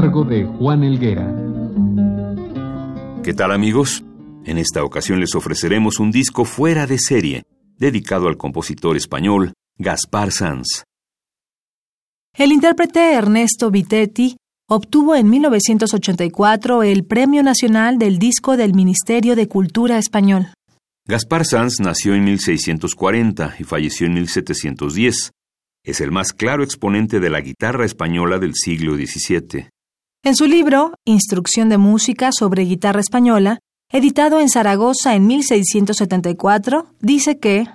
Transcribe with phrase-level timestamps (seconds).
[0.00, 1.26] Cargo de Juan Elguera.
[3.24, 4.04] ¿Qué tal amigos?
[4.44, 7.42] En esta ocasión les ofreceremos un disco fuera de serie,
[7.78, 10.84] dedicado al compositor español Gaspar Sanz.
[12.32, 14.36] El intérprete Ernesto Vitetti
[14.68, 20.46] obtuvo en 1984 el Premio Nacional del Disco del Ministerio de Cultura Español.
[21.08, 25.32] Gaspar Sanz nació en 1640 y falleció en 1710.
[25.84, 29.70] Es el más claro exponente de la guitarra española del siglo XVII.
[30.24, 37.38] En su libro, Instrucción de Música sobre Guitarra Española, editado en Zaragoza en 1674, dice
[37.38, 37.66] que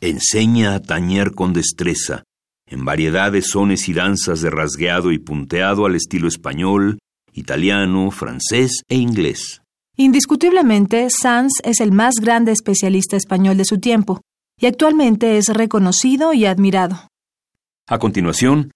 [0.00, 2.24] Enseña a tañer con destreza,
[2.66, 6.98] en variedades, sones y danzas de rasgueado y punteado al estilo español,
[7.34, 9.60] italiano, francés e inglés.
[9.96, 14.22] Indiscutiblemente, Sanz es el más grande especialista español de su tiempo,
[14.58, 17.08] y actualmente es reconocido y admirado.
[17.86, 18.70] A continuación,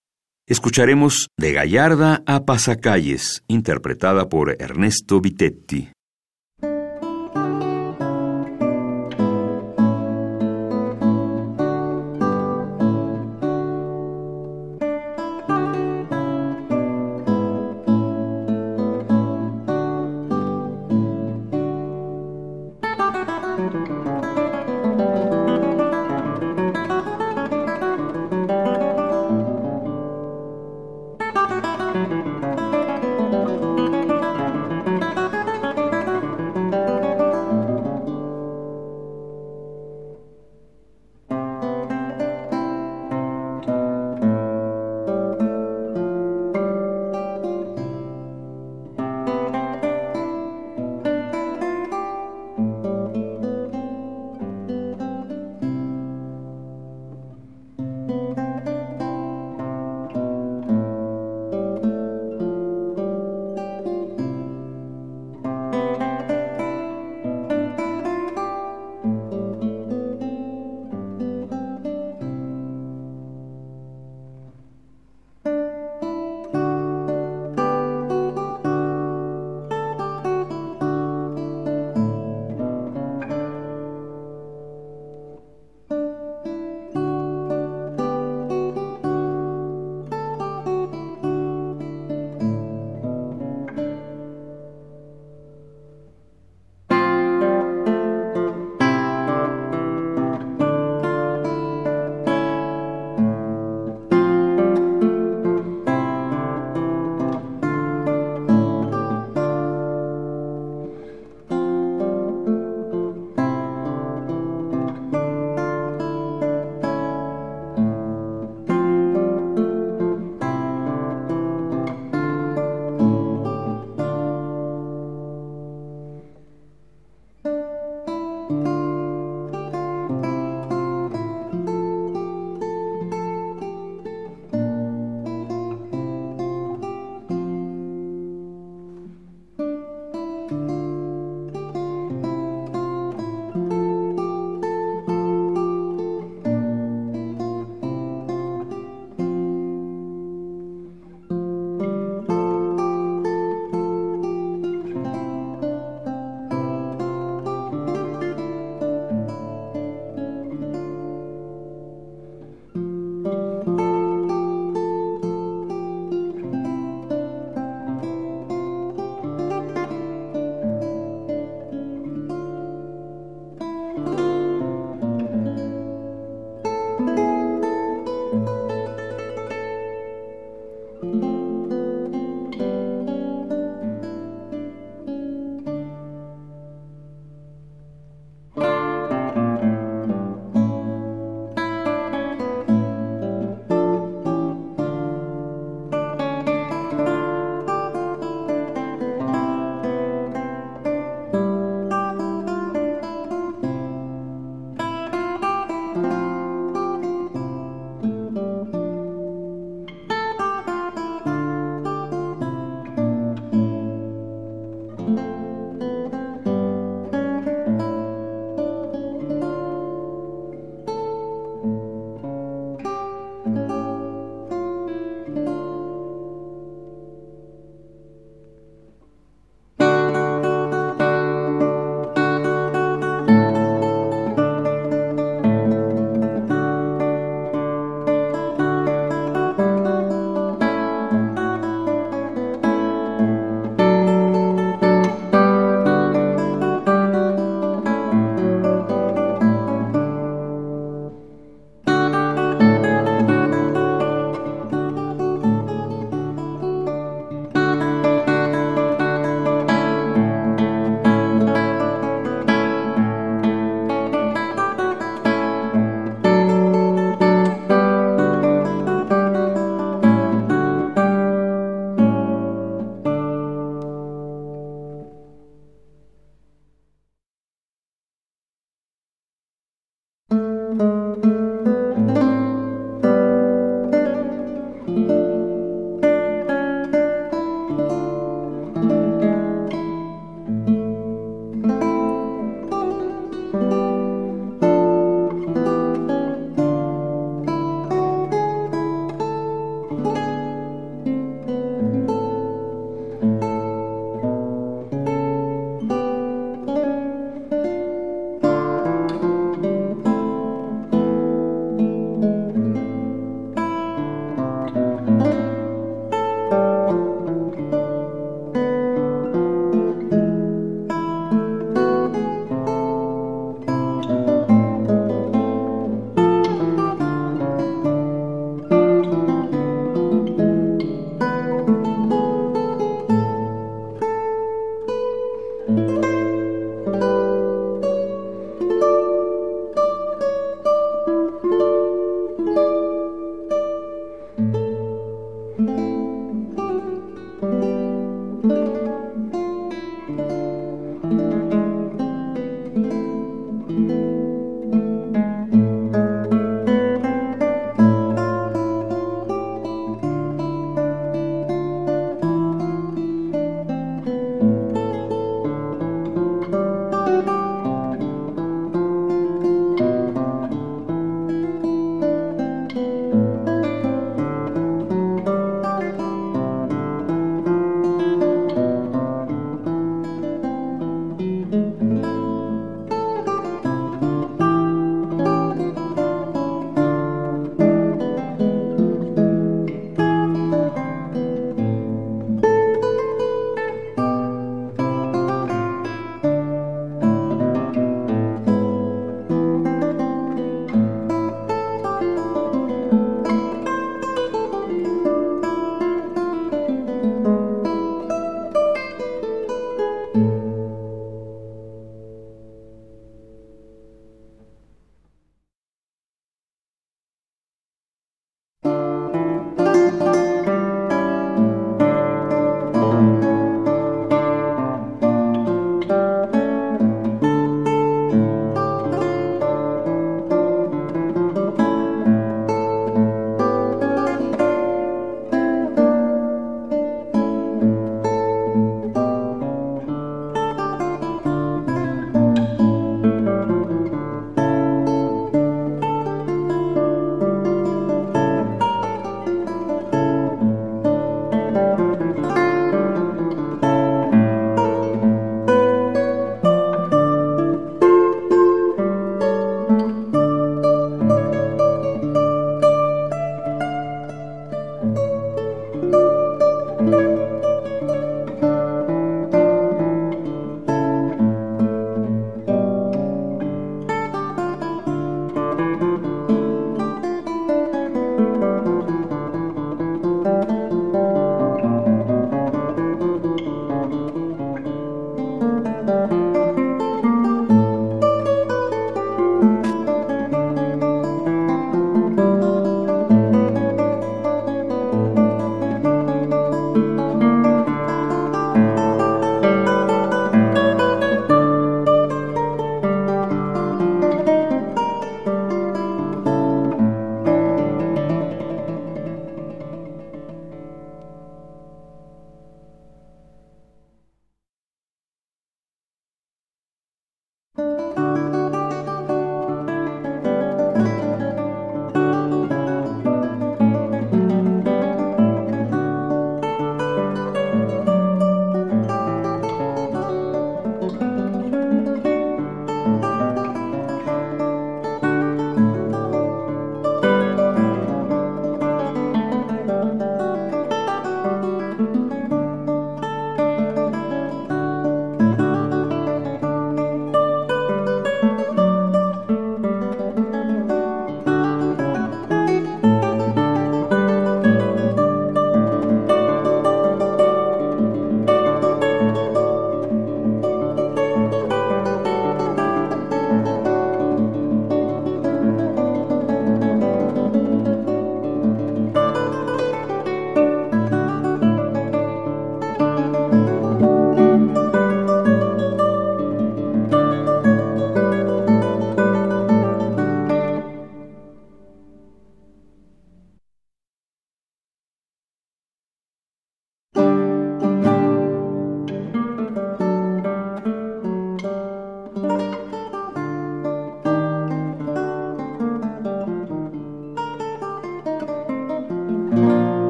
[0.48, 5.90] escucharemos De Gallarda a Pasacalles, interpretada por Ernesto Vitetti.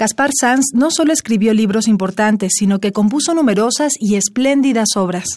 [0.00, 5.36] Gaspar Sanz no solo escribió libros importantes, sino que compuso numerosas y espléndidas obras.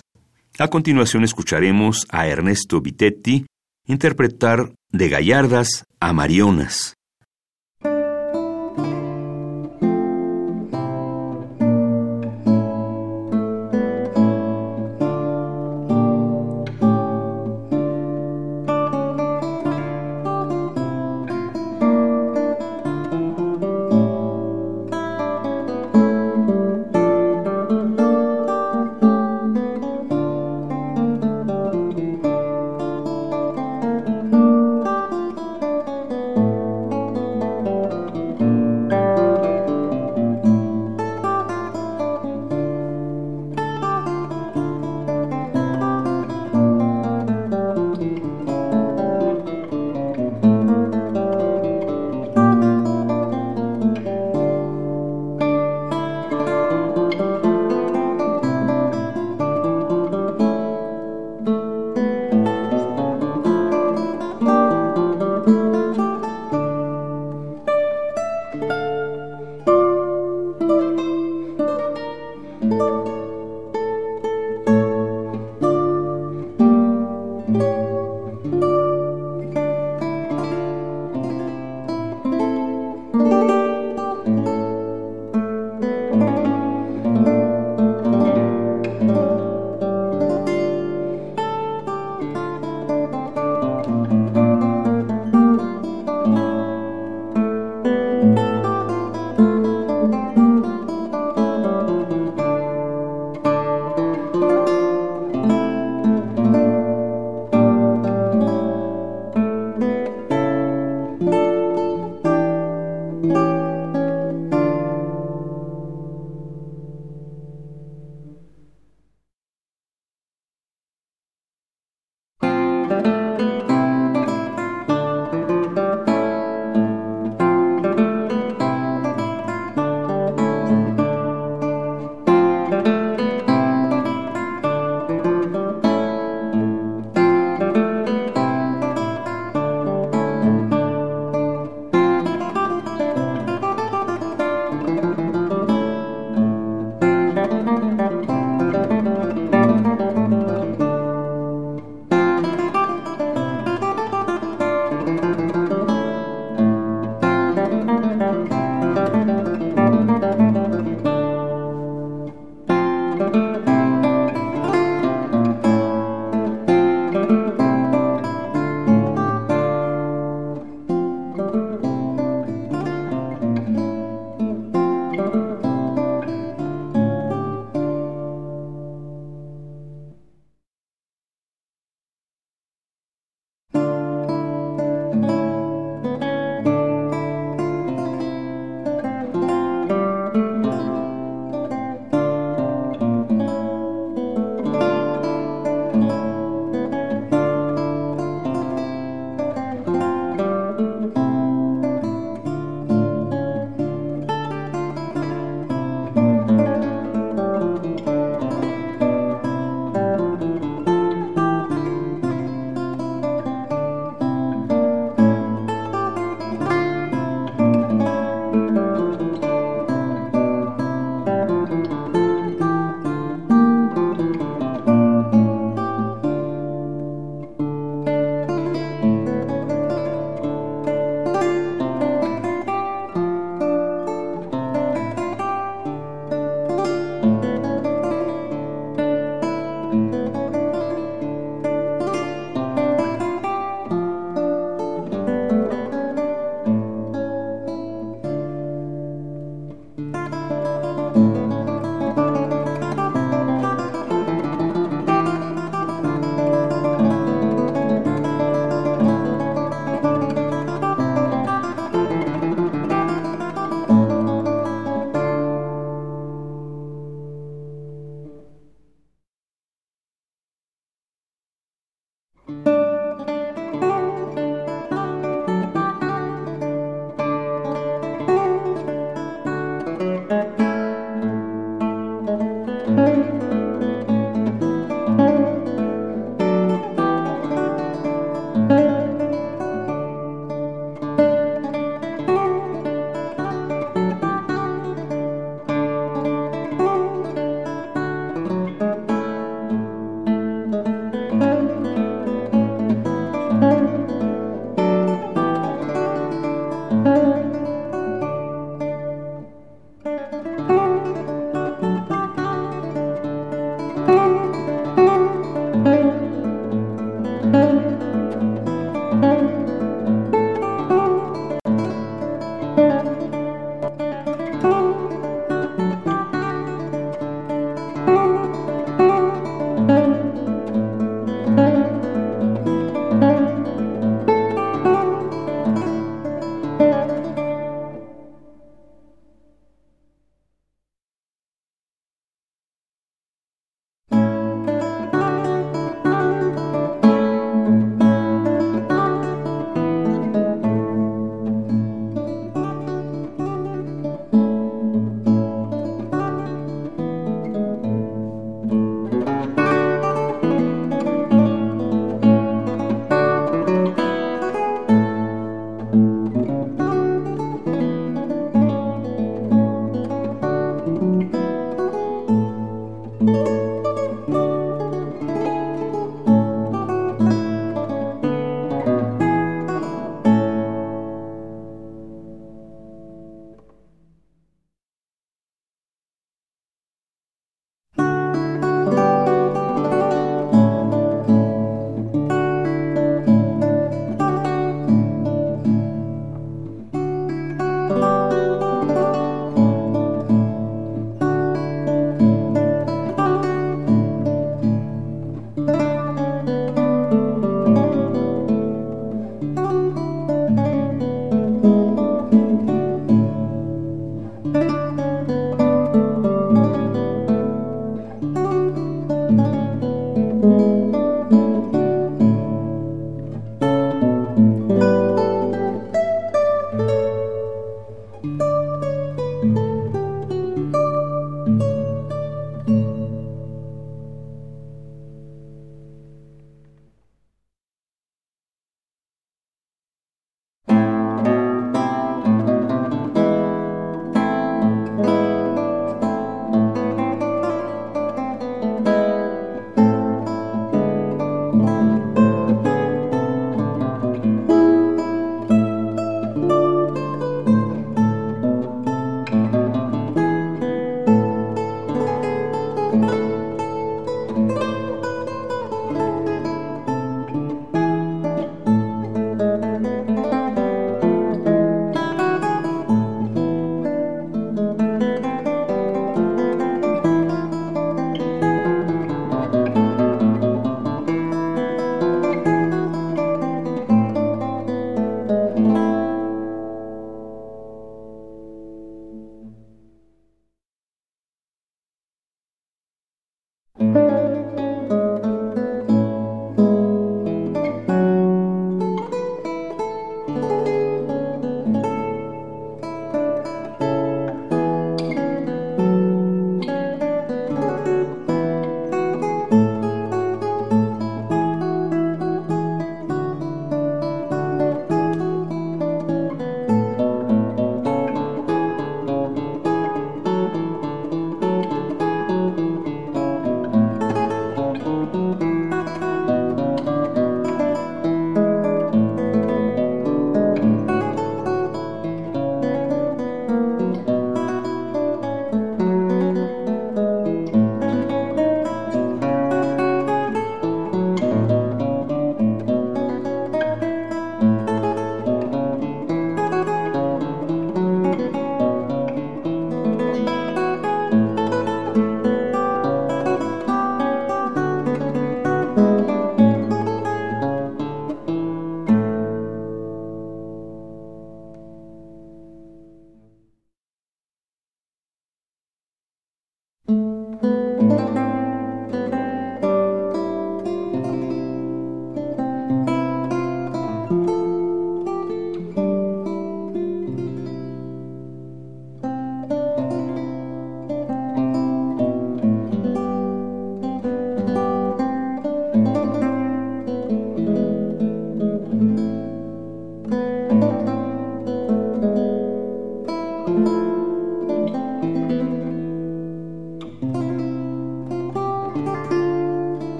[0.58, 3.46] A continuación escucharemos a Ernesto Vitetti
[3.88, 6.94] interpretar de Gallardas a Marionas.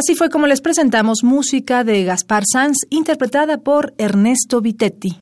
[0.00, 5.19] Así fue como les presentamos música de Gaspar Sanz interpretada por Ernesto Vitetti.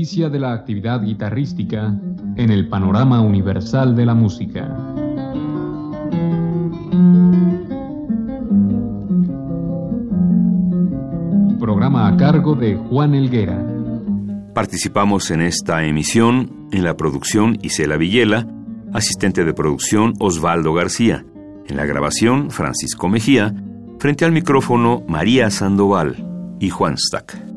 [0.00, 1.94] De la actividad guitarrística
[2.36, 4.74] en el panorama universal de la música.
[11.58, 13.62] Programa a cargo de Juan Elguera.
[14.54, 18.46] Participamos en esta emisión en la producción Isela Villela,
[18.94, 21.26] asistente de producción Osvaldo García,
[21.66, 23.54] en la grabación Francisco Mejía,
[23.98, 27.49] frente al micrófono María Sandoval y Juan Stack.